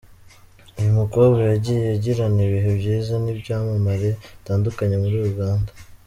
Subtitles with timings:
[0.79, 5.71] Uyu mukobwa yagiye agirana ibihe byiza n'ibyamamare bitandukanye muri Uganda.